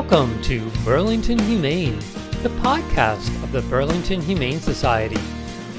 [0.00, 1.98] Welcome to Burlington Humane,
[2.44, 5.18] the podcast of the Burlington Humane Society,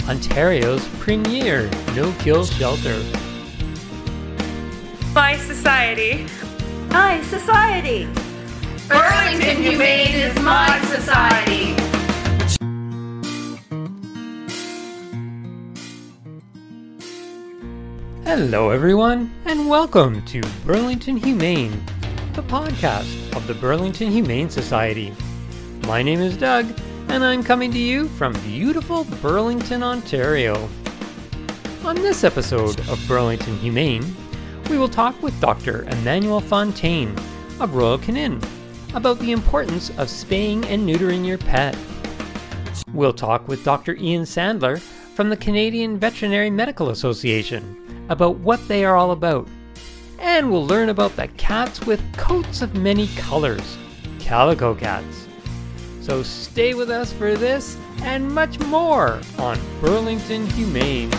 [0.09, 3.01] Ontario's premier no kill shelter.
[5.13, 6.27] By society.
[6.91, 8.09] Hi, society.
[8.89, 11.75] Burlington Humane is my society.
[18.25, 21.81] Hello, everyone, and welcome to Burlington Humane,
[22.33, 25.13] the podcast of the Burlington Humane Society.
[25.87, 26.67] My name is Doug,
[27.09, 30.69] and I'm coming to you from beautiful Burlington, Ontario.
[31.83, 34.15] On this episode of Burlington Humane,
[34.69, 35.83] we will talk with Dr.
[35.83, 37.15] Emmanuel Fontaine
[37.59, 38.41] of Royal Canin
[38.93, 41.75] about the importance of spaying and neutering your pet.
[42.93, 43.95] We'll talk with Dr.
[43.95, 49.47] Ian Sandler from the Canadian Veterinary Medical Association about what they are all about.
[50.19, 53.77] And we'll learn about the cats with coats of many colors,
[54.19, 55.27] calico cats.
[56.01, 61.11] So stay with us for this and much more on Burlington Humane.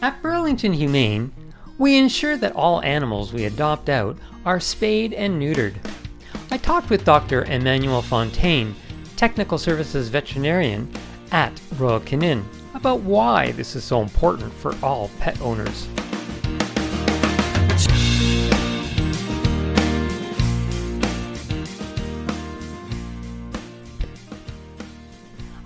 [0.00, 1.32] At Burlington Humane,
[1.78, 5.74] we ensure that all animals we adopt out are spayed and neutered.
[6.50, 7.44] I talked with Dr.
[7.44, 8.74] Emmanuel Fontaine,
[9.16, 10.90] Technical Services Veterinarian
[11.30, 12.44] at Royal Canin,
[12.74, 15.88] about why this is so important for all pet owners.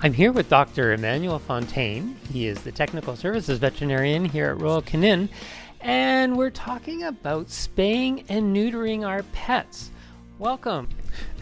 [0.04, 0.94] I'm here with Dr.
[0.94, 2.16] Emmanuel Fontaine.
[2.32, 5.28] He is the Technical Services Veterinarian here at Royal Canin,
[5.82, 9.90] and we're talking about spaying and neutering our pets.
[10.38, 10.88] Welcome.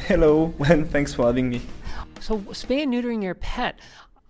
[0.06, 1.60] Hello, and thanks for having me.
[2.20, 3.78] So, spay and neutering your pet,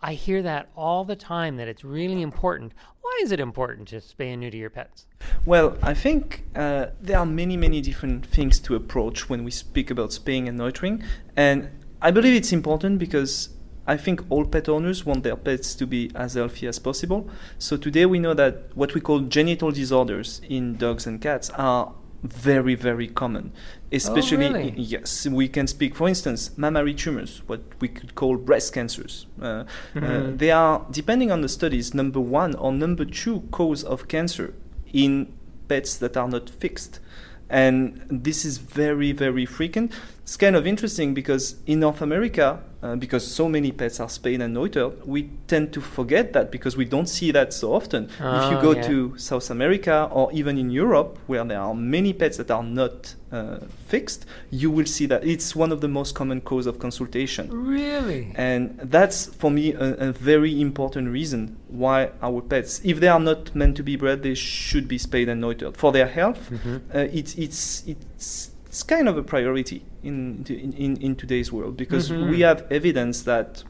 [0.02, 2.72] I hear that all the time that it's really important.
[3.00, 5.06] Why is it important to spay and neuter your pets?
[5.44, 9.90] Well, I think uh, there are many, many different things to approach when we speak
[9.90, 11.04] about spaying and neutering,
[11.36, 11.70] and
[12.02, 13.50] I believe it's important because
[13.90, 17.28] I think all pet owners want their pets to be as healthy as possible.
[17.58, 21.92] So today we know that what we call genital disorders in dogs and cats are
[22.22, 23.50] very, very common.
[23.90, 24.74] Especially, Oh, really?
[24.76, 29.26] yes, we can speak, for instance, mammary tumors, what we could call breast cancers.
[29.42, 29.64] Uh, uh,
[29.96, 30.38] Mhm.
[30.38, 34.54] they are, depending on the studies, number one or number two cause of cancer
[34.92, 35.26] in
[35.66, 37.00] pets that are not fixed.
[37.48, 39.90] And this is very, very frequent.
[40.30, 44.40] It's kind of interesting because in North America, uh, because so many pets are spayed
[44.40, 48.04] and neutered, we tend to forget that because we don't see that so often.
[48.04, 48.82] if you Oh, go yeah.
[48.86, 53.16] to South America or even in Europe, where there are many pets that are not
[53.32, 53.58] uh,
[53.88, 57.50] fixed, you will see that it's one of the most common cause of consultation.
[57.52, 58.30] Really?
[58.36, 63.18] And that's for me a, a very important reason why our pets, if they are
[63.18, 66.50] not meant to be bred, they should be spayed and neutered for their health.
[66.52, 66.82] Mhm.
[66.94, 71.76] Uh, it's it's it's it's kind of a priority in in, in, in today's world
[71.76, 72.30] because Mhm.
[72.30, 73.64] we have evidence that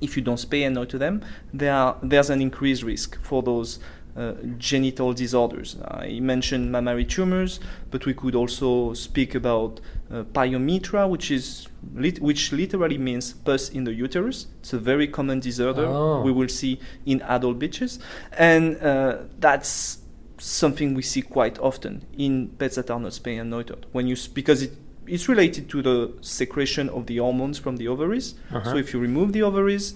[0.00, 1.22] if you don't spay and neuter them,
[1.52, 3.80] there are, there's an increased risk for those
[4.16, 5.76] uh, genital disorders.
[6.06, 7.58] I mentioned mammary tumors,
[7.90, 9.80] but we could also speak about
[10.12, 14.46] uh, pyometra, which is lit- which literally means pus in the uterus.
[14.60, 16.22] It's a very common disorder Oh.
[16.22, 17.98] we will see in adult bitches,
[18.36, 19.98] and uh, that's
[20.38, 23.84] something we see quite often in pets that are not spayed and neutered.
[23.92, 24.72] When you because it
[25.08, 28.34] it's related to the secretion of the hormones from the ovaries.
[28.52, 28.72] Uh-huh.
[28.72, 29.94] So if you remove the ovaries,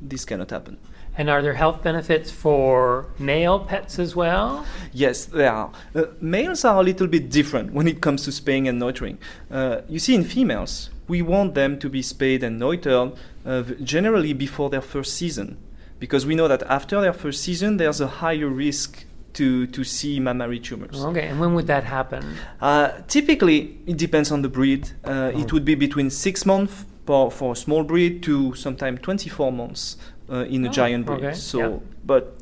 [0.00, 0.78] this cannot happen.
[1.18, 4.66] And are there health benefits for male pets as well?
[4.92, 5.72] Yes, there are.
[5.94, 9.16] Uh, males are a little bit different when it comes to spaying and neutering.
[9.50, 13.16] Uh, you see, in females, we want them to be spayed and neutered
[13.46, 15.56] uh, generally before their first season,
[15.98, 19.05] because we know that after their first season, there's a higher risk
[19.36, 21.04] to, to see mammary tumors.
[21.04, 22.22] Okay, and when would that happen?
[22.60, 24.90] Uh, typically, it depends on the breed.
[25.04, 25.40] Uh, Oh.
[25.40, 29.96] It would be between six months for, for a small breed to sometimes 24 months
[30.30, 31.24] uh, in a Oh, giant breed.
[31.24, 31.78] okay, So, yeah.
[32.04, 32.36] but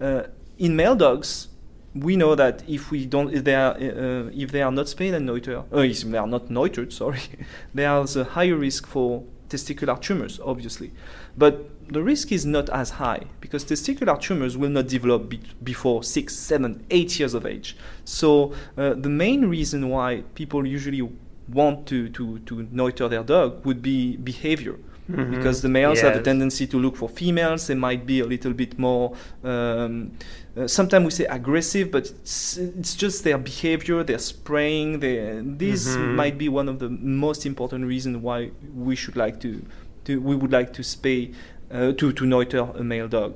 [0.00, 0.22] uh,
[0.58, 1.48] in male dogs,
[1.94, 5.14] we know that if we don't, if they are, uh, if they are not spayed
[5.14, 7.20] and neutered, uh, if they are not neutered, sorry,
[7.74, 10.92] there's a higher risk for testicular tumors, obviously.
[11.36, 16.02] But the risk is not as high because testicular tumors will not develop be- before
[16.02, 17.76] six, seven, eight years of age.
[18.04, 21.08] So uh, the main reason why people usually
[21.48, 24.76] want to, to, to neuter their dog would be behavior.
[25.10, 25.30] Mhm.
[25.30, 27.66] because the males have a tendency to look for females.
[27.66, 29.12] They might be a little bit more.
[29.44, 30.12] Um,
[30.56, 35.00] uh, sometimes we say aggressive, but it's, it's just their behavior, their spraying.
[35.00, 36.14] Their, this Mhm.
[36.16, 39.62] might be one of the most important reasons why we should like to,
[40.04, 41.32] to we would like to spay,
[41.70, 43.32] uh, to to neuter a male dog.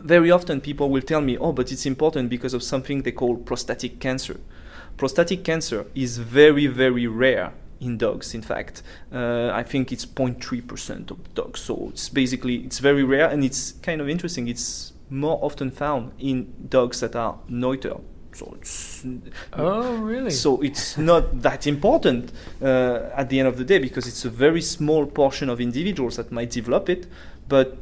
[0.00, 3.36] Very often, people will tell me, "Oh, but it's important because of something they call
[3.36, 4.36] prostatic cancer."
[4.96, 8.34] Prostatic cancer is very, very rare in dogs.
[8.34, 8.82] In fact,
[9.12, 11.60] uh, I think it's 0.3% of dogs.
[11.60, 14.48] So it's basically it's very rare, and it's kind of interesting.
[14.48, 18.00] It's more often found in dogs that are neutered.
[18.34, 19.04] So it's
[19.54, 20.30] Oh, really?
[20.30, 22.30] so it's not that important
[22.62, 26.16] uh, at the end of the day because it's a very small portion of individuals
[26.16, 27.06] that might develop it,
[27.48, 27.78] but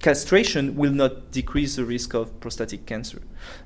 [0.00, 3.20] castration will not decrease the risk of prostatic cancer.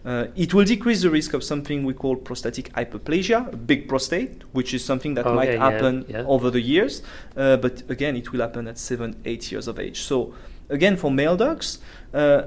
[0.04, 4.42] Uh, it will decrease the risk of something we call prostatic hyperplasia, a big prostate,
[4.52, 6.24] which is something that might yeah, happen yeah.
[6.26, 7.02] over the years,
[7.36, 10.00] uh, but again, it will happen at seven, eight years of age.
[10.00, 10.34] So
[10.68, 11.78] again, for male dogs,
[12.14, 12.44] uh,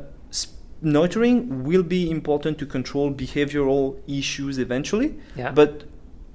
[0.84, 5.52] neutering will be important to control behavioral issues eventually, yeah.
[5.52, 5.84] but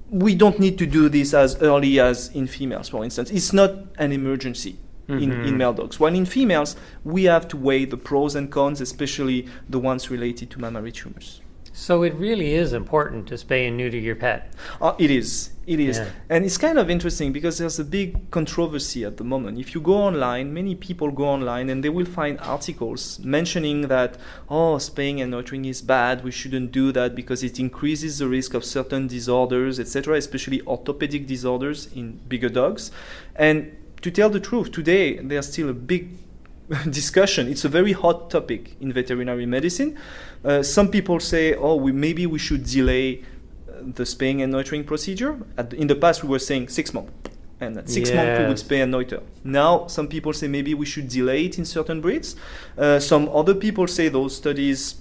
[0.09, 3.31] we don't need to do this as early as in females, for instance.
[3.31, 4.77] It's not an emergency
[5.19, 5.99] in, in male dogs.
[5.99, 10.49] While in females, we have to weigh the pros and cons, especially the ones related
[10.51, 11.41] to mammary tumors.
[11.73, 14.53] so it really is important to spay and neuter your pet.
[14.81, 15.51] Uh, it is.
[15.65, 15.99] It is.
[15.99, 16.09] Yeah.
[16.29, 19.57] And it's kind of interesting because there's a big controversy at the moment.
[19.59, 24.17] If you go online, many people go online and they will find articles mentioning that,
[24.49, 28.53] oh, spaying and neutering is bad, we shouldn't do that because it increases the risk
[28.53, 32.91] of certain disorders, etc., especially orthopedic disorders in bigger dogs.
[33.35, 36.09] And to tell the truth, today there's still a big
[36.89, 37.47] discussion.
[37.47, 39.97] It's a very hot topic in veterinary medicine.
[40.43, 43.21] Uh, some people say, oh, we, maybe we should delay
[43.69, 45.39] uh, the spaying and neutering procedure.
[45.57, 47.11] At the, in the past, we were saying six months.
[47.59, 49.21] And at six months, we would spay and neuter.
[49.43, 52.35] Now, some people say maybe we should delay it in certain breeds.
[52.75, 54.95] Uh, some other people say those studies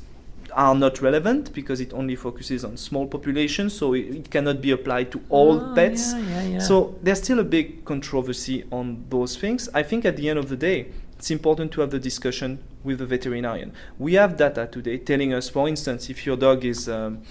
[0.53, 4.71] are not relevant because it only focuses on small populations, so it, it cannot be
[4.71, 6.13] applied to all Oh, pets.
[6.13, 6.59] Yeah, yeah, yeah.
[6.59, 9.69] So there's still a big controversy on those things.
[9.75, 10.87] I think at the end of the day,
[11.19, 13.73] it's important to have the discussion with the veterinarian.
[13.99, 17.23] We have data today telling us, for instance, if your dog is um,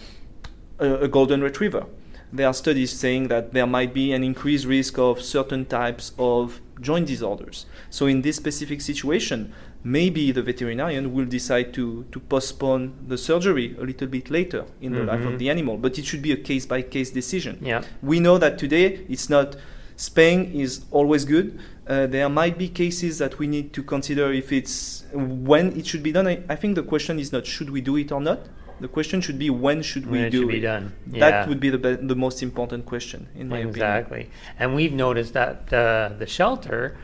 [0.77, 1.85] a, a golden retriever,
[2.31, 6.61] there are studies saying that there might be an increased risk of certain types of
[6.79, 7.65] joint disorders.
[7.89, 9.51] So in this specific situation,
[9.83, 14.91] maybe the veterinarian will decide to, to postpone the surgery a little bit later in
[14.93, 15.33] the life Mhm.
[15.33, 15.77] of the animal.
[15.77, 17.57] But it should be a case by case decision.
[17.61, 17.81] yeah.
[18.03, 19.55] We know that today it's not
[19.95, 21.57] spaying is always good.
[21.87, 26.03] Uh, there might be cases that we need to consider if it's when it should
[26.03, 26.27] be done.
[26.27, 28.39] I, I think the question is not should we do it or not.
[28.79, 30.53] The question should be when should When we it do should it.
[30.53, 30.93] be done.
[31.11, 31.19] Yeah.
[31.19, 33.69] That would be the be- the most important question in my opinion.
[33.75, 34.29] Exactly.
[34.59, 36.95] And we've noticed that uh, the shelter,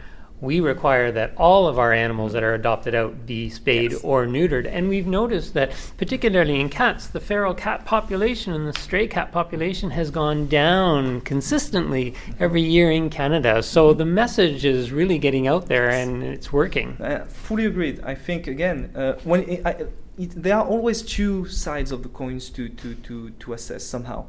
[0.41, 4.01] we require that all of our animals that are adopted out be spayed Yes.
[4.03, 4.67] or neutered.
[4.69, 9.31] And we've noticed that, particularly in cats, the feral cat population and the stray cat
[9.31, 13.63] population has gone down consistently every year in Canada.
[13.63, 16.97] So the message is really getting out there and it's working.
[16.99, 18.01] Uh, fully agreed.
[18.03, 19.69] I think again, uh, when it, I,
[20.17, 24.25] it, there are always two sides of the coins to to to, to assess somehow.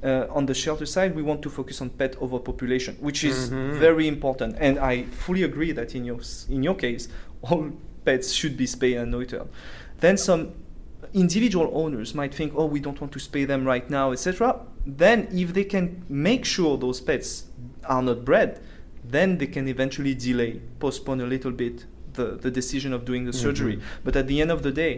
[0.00, 3.78] Uh, on the shelter side, we want to focus on pet overpopulation, which is Mhm.
[3.80, 4.54] very important.
[4.60, 7.08] And I fully agree that in your in your case,
[7.42, 7.72] all
[8.04, 9.48] pets should be spayed and neutered.
[10.00, 10.50] Then some
[11.12, 14.60] individual owners might think, oh, we don't want to spay them right now, etc.
[14.86, 17.46] Then, if they can make sure those pets
[17.84, 18.60] are not bred,
[19.10, 21.86] then they can eventually delay, postpone a little bit
[22.18, 23.76] the, the decision of doing the surgery.
[23.76, 24.04] Mhm.
[24.06, 24.92] But at the end of the day,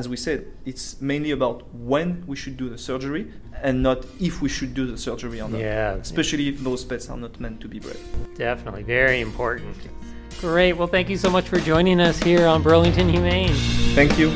[0.00, 0.38] as we said,
[0.70, 1.56] it's mainly about
[1.92, 3.22] when we should do the surgery
[3.66, 3.98] and not
[4.28, 5.60] if we should do the surgery or not.
[5.60, 6.06] Yeah.
[6.08, 8.00] Especially if those pets are not meant to be bred.
[8.36, 8.84] Definitely.
[8.98, 9.76] Very important.
[10.40, 10.74] Great.
[10.78, 13.56] Well, thank you so much for joining us here on Burlington Humane.
[13.98, 14.28] Thank you.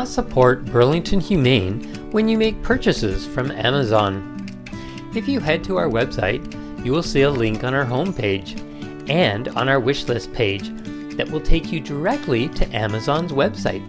[0.00, 4.46] Now support Burlington Humane when you make purchases from Amazon.
[5.14, 6.42] If you head to our website,
[6.82, 8.58] you will see a link on our homepage
[9.10, 10.70] and on our wishlist page
[11.18, 13.84] that will take you directly to Amazon's website.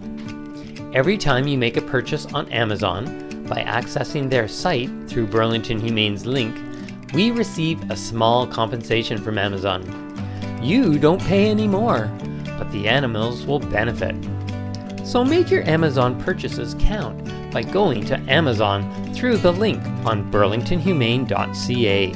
[0.94, 6.26] Every time you make a purchase on Amazon by accessing their site through Burlington Humane's
[6.26, 6.58] link,
[7.14, 9.82] we receive a small compensation from Amazon.
[10.62, 12.12] You don't pay any more,
[12.58, 14.16] but the animals will benefit.
[15.12, 22.12] So make your Amazon purchases count by going to Amazon through the link on burlingtonhumane.ca.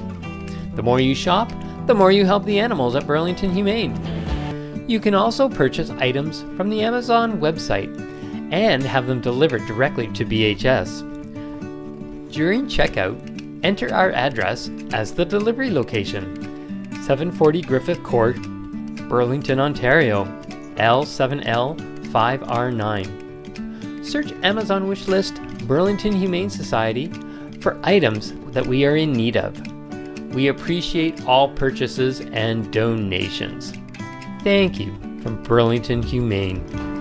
[0.76, 1.52] The more you shop,
[1.88, 4.86] the more you help the animals at Burlington Humane.
[4.88, 7.94] You can also purchase items from the Amazon website
[8.54, 11.02] and have them delivered directly to BHS.
[12.32, 13.20] During checkout,
[13.62, 16.34] enter our address as the delivery location
[17.04, 18.42] 740 Griffith Court,
[19.10, 20.24] Burlington, Ontario,
[22.16, 24.06] L7L5R9.
[24.06, 27.12] Search Amazon wishlist Burlington Humane Society
[27.60, 29.60] for items that we are in need of.
[30.34, 33.74] We appreciate all purchases and donations.
[34.44, 36.95] Thank you from Burlington Humane.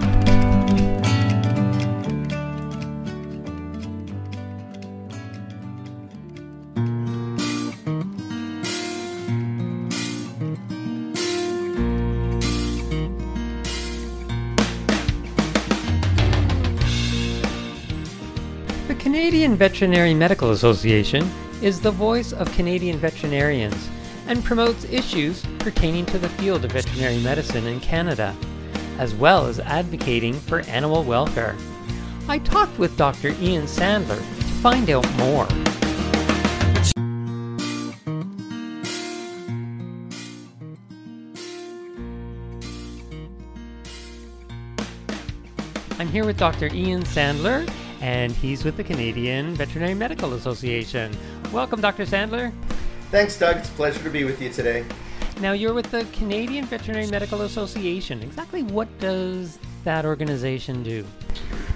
[19.55, 21.31] Canadian Veterinary Medical Association
[21.63, 23.89] is the voice of Canadian veterinarians
[24.27, 28.35] and promotes issues pertaining to the field of veterinary medicine in Canada,
[28.99, 31.55] as well as advocating for animal welfare.
[32.27, 33.29] I talked with Dr.
[33.41, 35.47] Ian Sandler to find out more.
[46.01, 46.67] I'm here with Dr.
[46.75, 47.71] Ian Sandler,
[48.05, 51.11] and he's with the Canadian Veterinary Medical Association.
[51.53, 52.05] Welcome, Dr.
[52.05, 52.53] Sandler.
[53.11, 53.57] Thanks, Doug.
[53.57, 54.85] It's a pleasure to be with you today.
[55.41, 58.23] Now, you're with the Canadian Veterinary Medical Association.
[58.23, 61.07] Exactly what does that organization do?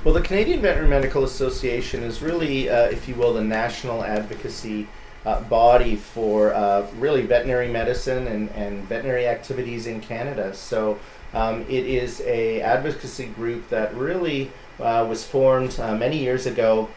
[0.04, 4.86] Well, the Canadian Veterinary Medical Association is really, uh, if you will, the national advocacy
[5.24, 10.52] uh, body for uh, really veterinary medicine and, and veterinary activities in Canada.
[10.54, 10.98] So
[11.32, 16.88] um, it is a advocacy group that really uh, was formed uh, many years ago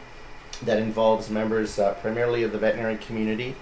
[0.64, 3.56] that involves members uh, primarily of the veterinary community,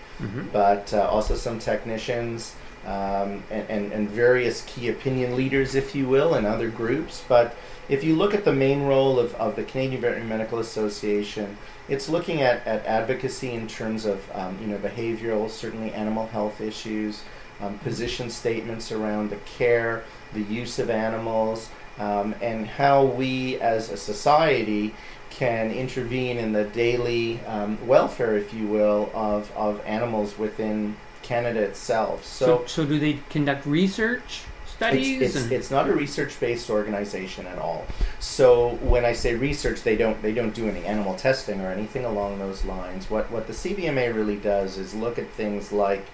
[0.53, 2.55] but uh, also some technicians
[2.87, 7.25] um, and, and, and various key opinion leaders, if you will, and other groups.
[7.29, 7.55] But
[7.89, 11.57] if you look at the main role of, of the Canadian Veterinary Medical Association,
[11.89, 16.61] it's looking at, at advocacy in terms of um, you know behavioral, certainly animal health
[16.61, 17.23] issues,
[17.61, 21.71] um, position statements around the care, the use of animals,
[22.01, 24.95] um, and how we as a society
[25.29, 31.61] can intervene in the daily um, welfare, if you will, of, of animals within Canada
[31.61, 32.25] itself.
[32.25, 35.21] So, so do they conduct research studies?
[35.21, 37.87] It's, it's, it's not a research-based organization at all.
[38.19, 42.05] So when I say research, they don't they don't do any animal testing or anything
[42.05, 43.11] along those lines.
[43.11, 46.07] What what the CVMA really does is look at things like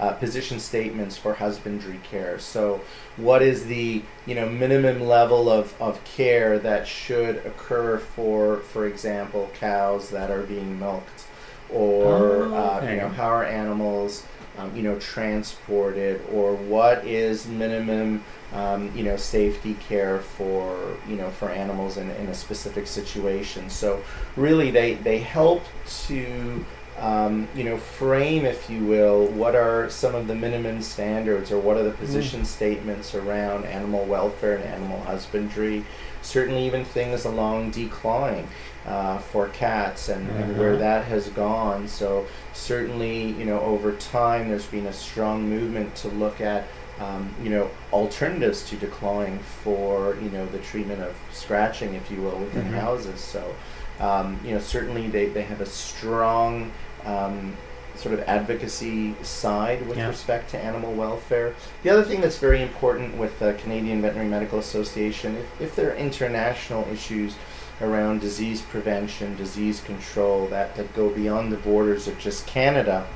[0.00, 2.38] uh, position statements for husbandry care.
[2.38, 2.80] So
[3.16, 8.86] what is the you know minimum level of, of care that should occur for for
[8.86, 11.24] example cows that are being milked,
[11.70, 14.24] or Oh, uh, you know how are animals
[14.58, 18.22] um, you know, transported, or what is minimum,
[18.52, 23.70] um, you know, safety care for, you know, for animals in, in a specific situation.
[23.70, 24.02] So
[24.36, 25.62] really, they they help
[26.06, 26.64] to,
[27.02, 31.58] um, you know, frame, if you will, what are some of the minimum standards, or
[31.58, 35.84] what are the position statements around animal welfare and animal husbandry.
[36.22, 38.46] Certainly, even things along decline
[38.86, 41.88] uh, for cats and, and where that has gone.
[41.88, 46.68] So certainly, you know, over time, there's been a strong movement to look at,
[47.00, 52.22] um, you know, alternatives to declawing for, you know, the treatment of scratching, if you
[52.22, 52.78] will, within Mhm.
[52.78, 53.20] houses.
[53.20, 53.54] So,
[53.98, 56.70] um, you know, certainly they, they have a strong
[57.06, 57.56] um,
[57.96, 60.08] sort of advocacy side with Yeah.
[60.08, 61.54] respect to animal welfare.
[61.82, 65.90] The other thing that's very important with the Canadian Veterinary Medical Association, if, if there
[65.90, 67.34] are international issues
[67.80, 73.06] around disease prevention, disease control that, that go beyond the borders of just Canada,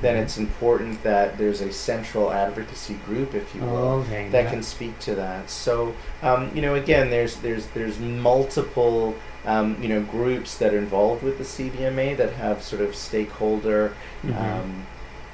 [0.00, 4.28] then it's important that there's a central advocacy group, if you will, okay.
[4.30, 5.48] that can speak to that.
[5.48, 9.14] So, um, you know, again, there's there's there's multiple
[9.46, 13.94] um, you know groups that are involved with the CVMA that have sort of stakeholder
[14.24, 14.36] Mhm.
[14.40, 14.86] um,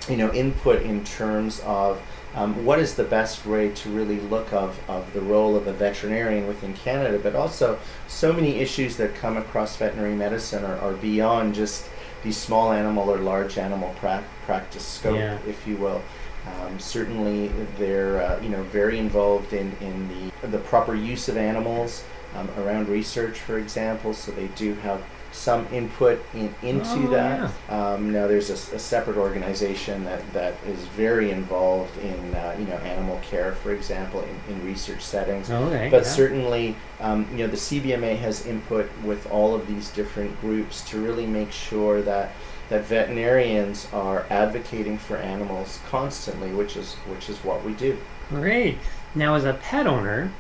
[0.09, 2.01] you know input in terms of
[2.35, 5.73] um, what is the best way to really look of, of the role of a
[5.73, 7.77] veterinarian within Canada, but also
[8.07, 11.89] so many issues that come across veterinary medicine are, are beyond just
[12.23, 15.39] the small animal or large animal prac- practice scope, Yeah.
[15.49, 16.03] if you will.
[16.47, 20.09] Um, certainly, they're uh, you know very involved in, in
[20.41, 24.15] the the proper use of animals um, around research, for example.
[24.15, 27.51] So they do have some input in, into Oh, that.
[27.69, 32.77] Um, now, there's a separate organization that, that is very involved in uh, you know
[32.79, 35.51] animal care, for example, in, in research settings.
[35.51, 35.89] Okay.
[35.91, 36.09] But yeah.
[36.09, 41.01] certainly, um, you know, the CVMA has input with all of these different groups to
[41.01, 42.33] really make sure that
[42.69, 47.99] that veterinarians are advocating for animals constantly, which is which is what we do.
[48.29, 48.79] Great.
[49.15, 50.33] Now, as a pet owner,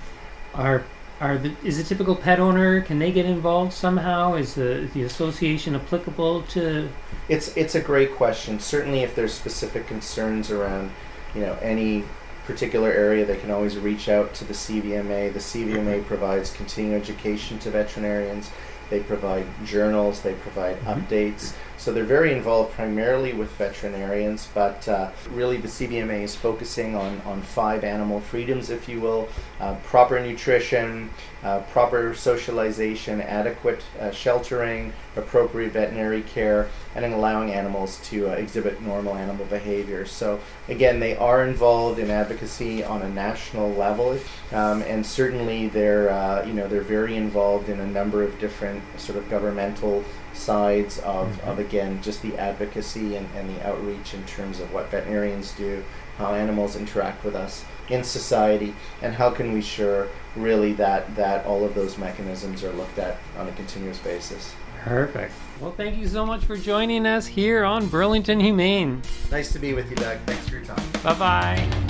[0.54, 0.84] are
[1.20, 4.34] are the, is a typical pet owner can they get involved somehow?
[4.34, 6.88] Is the the association applicable to?
[7.28, 8.58] It's it's a great question.
[8.58, 10.90] Certainly, if there's specific concerns around,
[11.34, 12.04] you know, any
[12.46, 15.32] particular area, they can always reach out to the CVMA.
[15.32, 18.50] The CVMA provides continuing education to veterinarians.
[18.88, 20.22] They provide journals.
[20.22, 21.06] They provide Mhm.
[21.06, 21.52] updates.
[21.80, 27.22] So they're very involved primarily with veterinarians, but uh, really the CVMA is focusing on,
[27.22, 31.08] on five animal freedoms, if you will uh, proper nutrition,
[31.42, 38.82] uh, proper socialization, adequate uh, sheltering, appropriate veterinary care, and allowing animals to uh, exhibit
[38.82, 40.04] normal animal behavior.
[40.04, 44.18] So, again, they are involved in advocacy on a national level,
[44.52, 48.82] um, and certainly they're, uh, you know, they're very involved in a number of different
[48.98, 51.48] sort of governmental sides of, mm-hmm.
[51.48, 55.84] of again just the advocacy and, and the outreach in terms of what veterinarians do
[56.16, 61.44] how animals interact with us in society and how can we sure really that that
[61.46, 65.34] all of those mechanisms are looked at on a continuous basis Perfect.
[65.60, 69.02] Well, thank you so much for joining us here on Burlington Humane.
[69.30, 71.89] nice to be with you doug thanks for your time Bye bye.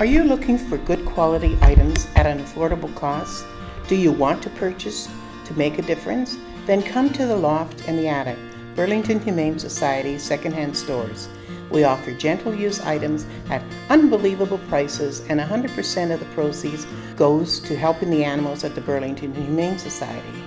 [0.00, 3.46] Are you looking for good quality items at an affordable cost?
[3.86, 5.08] Do you want to purchase
[5.44, 6.36] to make a difference?
[6.66, 8.36] Then come to the Loft and the Attic,
[8.74, 11.28] Burlington Humane Society secondhand stores.
[11.70, 17.76] We offer gentle use items at unbelievable prices, and 100% of the proceeds goes to
[17.76, 20.42] helping the animals at the Burlington Humane Society.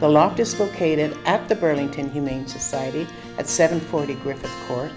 [0.00, 3.06] The loft is located at the Burlington Humane Society
[3.38, 4.90] at 740 Griffith Court,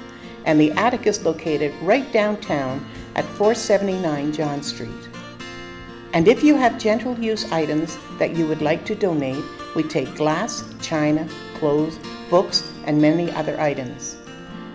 [0.46, 4.90] and the attic is located right downtown at 479 John Street.
[6.14, 9.44] And if you have gentle use items that you would like to donate,
[9.76, 14.18] we take glass, china, clothes, books, and many other items.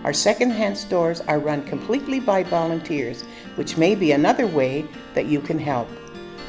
[0.03, 3.23] Our secondhand stores are run completely by volunteers,
[3.55, 5.87] which may be another way that you can help.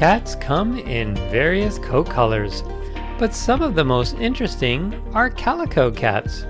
[0.05, 2.63] Cats come in various coat colors,
[3.19, 6.45] but some of the most interesting are calico cats.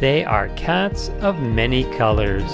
[0.00, 2.50] They are cats of many colors.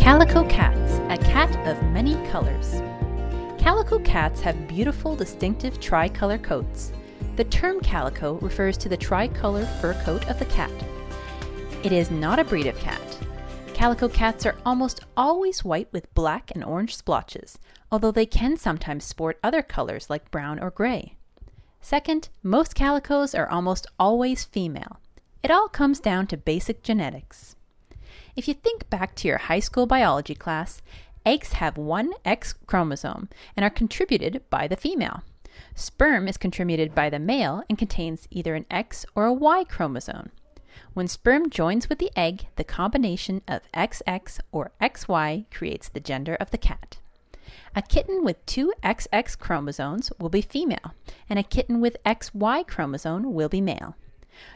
[0.00, 2.80] Calico cats, a cat of many colors.
[3.58, 6.92] Calico cats have beautiful, distinctive tricolor coats.
[7.36, 10.72] The term calico refers to the tricolor fur coat of the cat.
[11.82, 12.99] It is not a breed of cat.
[13.80, 17.58] Calico cats are almost always white with black and orange splotches,
[17.90, 21.16] although they can sometimes sport other colors like brown or gray.
[21.80, 25.00] Second, most calicos are almost always female.
[25.42, 27.56] It all comes down to basic genetics.
[28.36, 30.82] If you think back to your high school biology class,
[31.24, 35.22] eggs have one X chromosome and are contributed by the female.
[35.74, 40.32] Sperm is contributed by the male and contains either an X or a Y chromosome.
[40.92, 46.34] When sperm joins with the egg, the combination of XX or XY creates the gender
[46.36, 46.98] of the cat.
[47.74, 50.94] A kitten with two XX chromosomes will be female,
[51.28, 53.96] and a kitten with XY chromosome will be male.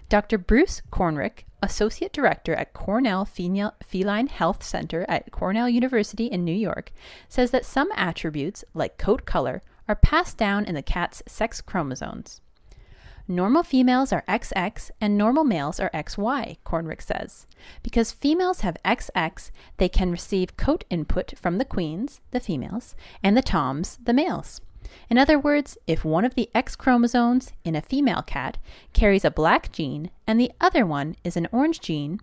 [0.09, 0.39] Dr.
[0.39, 6.93] Bruce Kornreich, Associate Director at Cornell Feline Health Center at Cornell University in New York,
[7.29, 12.41] says that some attributes, like coat color, are passed down in the cat's sex chromosomes.
[13.27, 17.47] Normal females are XX and normal males are XY, Kornreich says.
[17.83, 23.35] Because females have XX, they can receive coat input from the queens, the females, and
[23.35, 24.61] the toms, the males.
[25.09, 28.59] In other words, if one of the X chromosomes in a female cat
[28.93, 32.21] carries a black gene and the other one is an orange gene,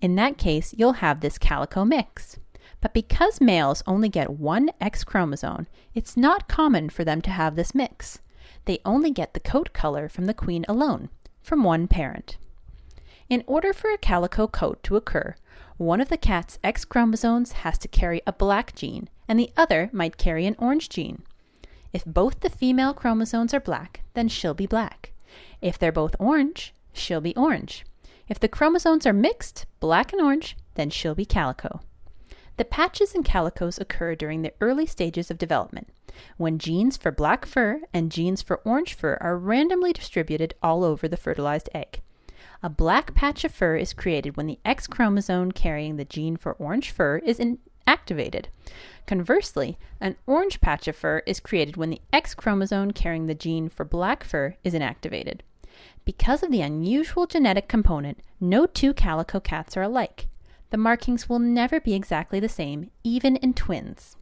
[0.00, 2.40] in that case you'll have this calico mix.
[2.80, 7.54] But because males only get one X chromosome, it's not common for them to have
[7.54, 8.18] this mix.
[8.64, 11.08] They only get the coat color from the queen alone,
[11.42, 12.36] from one parent.
[13.28, 15.36] In order for a calico coat to occur,
[15.76, 19.88] one of the cat's X chromosomes has to carry a black gene, and the other
[19.92, 21.22] might carry an orange gene.
[21.92, 25.12] If both the female chromosomes are black, then she'll be black.
[25.60, 27.84] If they're both orange, she'll be orange.
[28.28, 31.80] If the chromosomes are mixed, black and orange, then she'll be calico.
[32.60, 35.88] The patches and calicos occur during the early stages of development,
[36.36, 41.08] when genes for black fur and genes for orange fur are randomly distributed all over
[41.08, 42.02] the fertilized egg.
[42.62, 46.52] A black patch of fur is created when the X chromosome carrying the gene for
[46.52, 48.48] orange fur is inactivated.
[49.06, 53.70] Conversely, an orange patch of fur is created when the X chromosome carrying the gene
[53.70, 55.40] for black fur is inactivated.
[56.04, 60.26] Because of the unusual genetic component, no two calico cats are alike.
[60.70, 64.16] The markings will never be exactly the same, even in twins.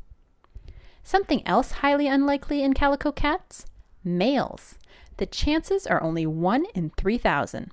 [1.02, 3.66] Something else highly unlikely in calico cats?
[4.02, 4.76] Males.
[5.18, 7.70] The chances are only 1 in 3,000.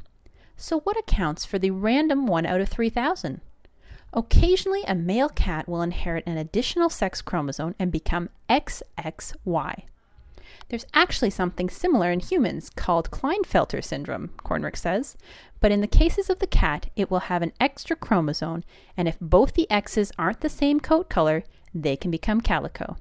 [0.58, 3.42] So, what accounts for the random 1 out of 3,000?
[4.14, 9.84] Occasionally, a male cat will inherit an additional sex chromosome and become XXY.
[10.70, 15.16] There's actually something similar in humans called Klinefelter syndrome, Kornreich says,
[15.60, 18.64] but in the cases of the cat, it will have an extra chromosome,
[18.98, 22.98] and if both the X's aren't the same coat color, they can become calico.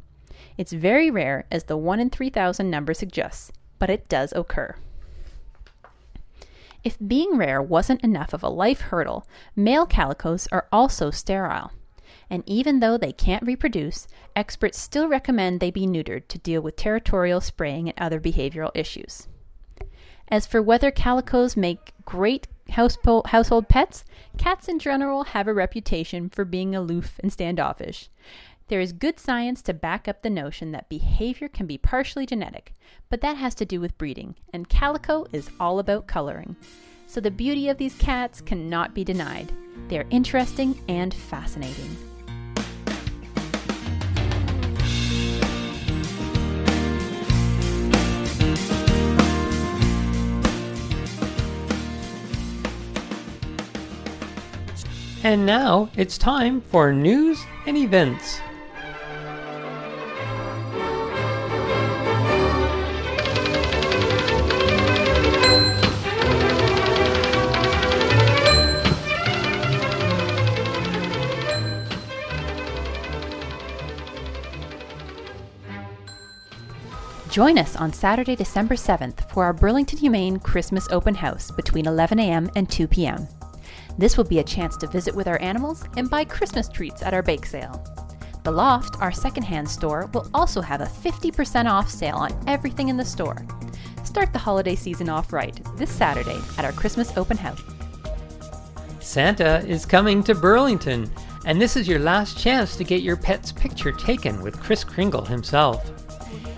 [0.58, 4.76] It's very rare, as the 1 in 3,000 number suggests, but it does occur.
[6.82, 11.72] If being rare wasn't enough of a life hurdle, male calicos are also sterile.
[12.34, 16.74] And even though they can't reproduce, experts still recommend they be neutered to deal with
[16.74, 19.28] territorial spraying and other behavioral issues.
[20.26, 24.04] As for whether calicos make great household pets,
[24.36, 28.10] cats in general have a reputation for being aloof and standoffish.
[28.66, 32.74] There is good science to back up the notion that behavior can be partially genetic,
[33.10, 36.56] but that has to do with breeding, and calico is all about coloring.
[37.06, 39.52] So the beauty of these cats cannot be denied.
[39.86, 41.96] They are interesting and fascinating.
[55.24, 58.42] And now it's time for news and events.
[77.30, 82.20] Join us on Saturday, December 7th for our Burlington Humane Christmas Open House between 11
[82.20, 82.50] a.m.
[82.54, 83.26] and 2 p.m.
[83.96, 87.14] This will be a chance to visit with our animals and buy Christmas treats at
[87.14, 87.82] our bake sale.
[88.42, 92.96] The Loft, our secondhand store, will also have a 50% off sale on everything in
[92.96, 93.46] the store.
[94.04, 97.62] Start the holiday season off right this Saturday at our Christmas Open House.
[99.00, 101.10] Santa is coming to Burlington,
[101.46, 105.24] and this is your last chance to get your pet's picture taken with Kris Kringle
[105.24, 105.90] himself.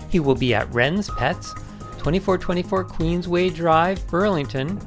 [0.09, 1.53] He will be at Ren's Pets,
[1.99, 4.79] 2424 Queensway Drive, Burlington,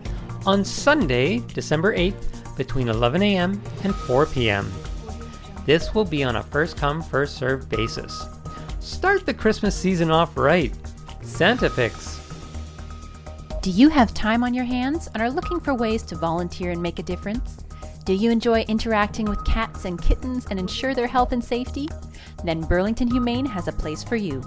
[0.47, 3.63] on Sunday, December 8th, between 11 a.m.
[3.85, 4.71] and 4 p.m.
[5.67, 8.27] This will be on a first come, first served basis.
[8.81, 10.75] Start the Christmas season off right.
[11.23, 12.19] Santa Picks.
[13.63, 16.83] Do you have time on your hands and are looking for ways to volunteer and
[16.83, 17.59] make a difference?
[18.07, 21.89] Do you enjoy interacting with cats and kittens and ensure their health and safety?
[22.43, 24.43] Then Burlington Humane has a place for you.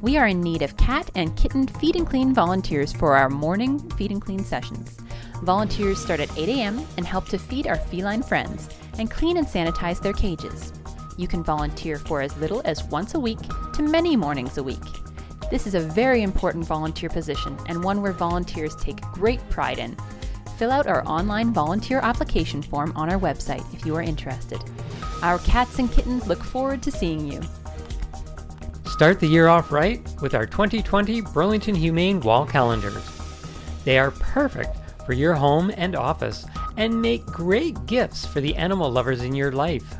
[0.00, 3.78] We are in need of cat and kitten feed and clean volunteers for our morning
[3.92, 4.96] feed and clean sessions.
[5.44, 6.86] Volunteers start at 8 a.m.
[6.96, 10.72] and help to feed our feline friends and clean and sanitize their cages.
[11.18, 13.38] You can volunteer for as little as once a week
[13.74, 14.80] to many mornings a week.
[15.50, 19.98] This is a very important volunteer position and one where volunteers take great pride in.
[20.56, 24.64] Fill out our online volunteer application form on our website if you are interested.
[25.20, 27.42] Our cats and kittens look forward to seeing you.
[28.86, 33.10] Start the year off right with our 2020 Burlington Humane Wall Calendars.
[33.84, 38.90] They are perfect for your home and office and make great gifts for the animal
[38.90, 39.94] lovers in your life.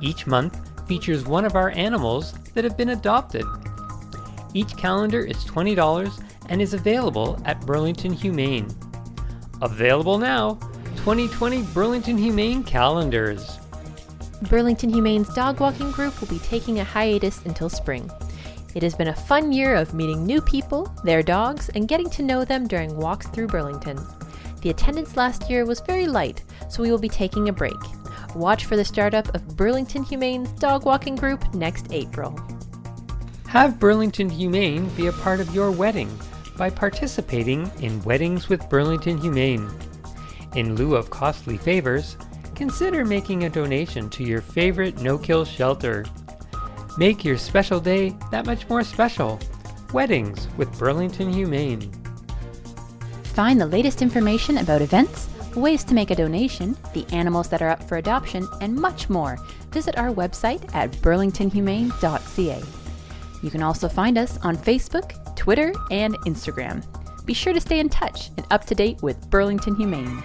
[0.00, 0.58] Each month
[0.88, 3.44] features one of our animals that have been adopted.
[4.54, 8.68] Each calendar is $20 and is available at Burlington Humane.
[9.60, 10.54] Available now
[10.96, 13.58] 2020 Burlington Humane calendars.
[14.48, 18.10] Burlington Humane's dog walking group will be taking a hiatus until spring.
[18.74, 22.22] It has been a fun year of meeting new people, their dogs, and getting to
[22.22, 23.98] know them during walks through Burlington.
[24.62, 27.76] The attendance last year was very light, so we will be taking a break.
[28.34, 32.38] Watch for the startup of Burlington Humane's dog walking group next April.
[33.48, 36.10] Have Burlington Humane be a part of your wedding
[36.56, 39.68] by participating in Weddings with Burlington Humane.
[40.54, 42.16] In lieu of costly favors,
[42.54, 46.06] consider making a donation to your favorite no kill shelter.
[46.98, 49.40] Make your special day that much more special.
[49.94, 51.90] Weddings with Burlington Humane.
[53.24, 57.70] Find the latest information about events, ways to make a donation, the animals that are
[57.70, 59.38] up for adoption, and much more.
[59.70, 62.62] Visit our website at burlingtonhumane.ca.
[63.42, 66.84] You can also find us on Facebook, Twitter, and Instagram.
[67.24, 70.22] Be sure to stay in touch and up to date with Burlington Humane.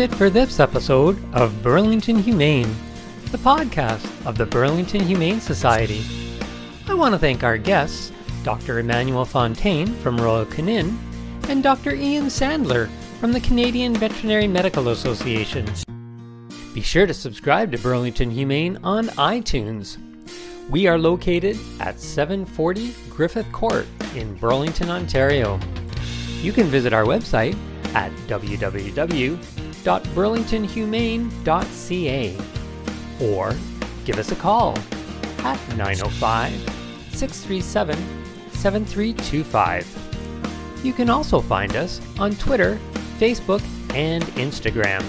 [0.00, 2.74] It for this episode of Burlington Humane,
[3.32, 6.02] the podcast of the Burlington Humane Society.
[6.88, 8.10] I want to thank our guests,
[8.42, 8.78] Dr.
[8.78, 10.96] Emmanuel Fontaine from Royal Canin
[11.50, 11.94] and Dr.
[11.94, 12.88] Ian Sandler
[13.20, 15.66] from the Canadian Veterinary Medical Association.
[16.72, 19.98] Be sure to subscribe to Burlington Humane on iTunes.
[20.70, 25.60] We are located at 740 Griffith Court in Burlington, Ontario.
[26.40, 27.56] You can visit our website
[27.94, 28.10] at
[29.82, 32.36] www.burlingtonhumane.ca
[33.20, 33.54] or
[34.04, 34.76] give us a call
[35.40, 36.52] at 905
[37.12, 37.96] 637
[38.52, 40.84] 7325.
[40.84, 42.78] You can also find us on Twitter,
[43.18, 43.62] Facebook,
[43.94, 45.02] and Instagram.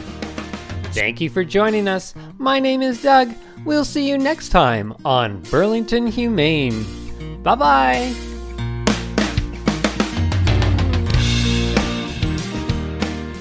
[0.94, 2.14] Thank you for joining us.
[2.38, 3.34] My name is Doug.
[3.64, 6.84] We'll see you next time on Burlington Humane.
[7.44, 8.14] Bye bye.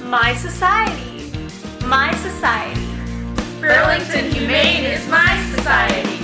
[0.04, 1.09] My society.
[1.90, 2.86] My society.
[3.60, 6.19] Burlington Humane is my society.